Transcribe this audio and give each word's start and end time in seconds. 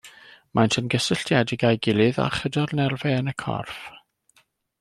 Maent 0.59 0.77
yn 0.79 0.87
gysylltiedig 0.93 1.67
â'i 1.69 1.79
gilydd 1.87 2.19
a 2.25 2.27
chyda'r 2.39 2.73
nerfau 2.81 3.19
yn 3.21 3.33
y 3.37 3.39
corff. 3.45 3.81